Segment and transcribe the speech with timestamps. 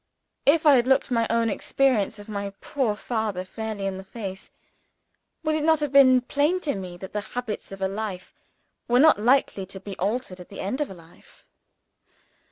[0.47, 4.49] If I had looked my own experience of my poor father fairly in the face,
[5.43, 8.33] would it not have been plain to me that the habits of a life
[8.87, 11.45] were not likely to be altered at the end of a life?